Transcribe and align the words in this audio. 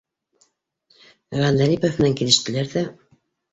Ғәндәлипов 1.41 2.01
менән 2.01 2.19
килештеләр 2.23 2.75
ҙә 2.75 2.87